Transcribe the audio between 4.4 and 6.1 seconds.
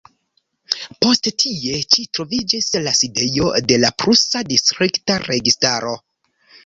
distrikta registaro.